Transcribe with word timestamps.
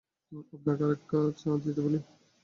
আপনাকে 0.53 0.81
আরেক 0.85 1.01
কা 1.09 1.19
চা 1.39 1.51
দিতে 1.63 1.81
বলি? 1.85 1.99